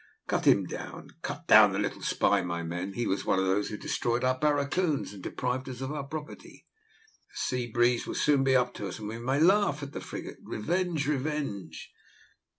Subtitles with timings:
[0.27, 2.93] "Cut him down, cut down the little spy, my men.
[2.93, 6.65] He was one of those who destroyed our barracoons and deprived us of our property.
[7.29, 10.01] The sea breeze will soon be up to us, and we may laugh at the
[10.01, 10.37] frigate.
[10.41, 11.91] Revenge, revenge!"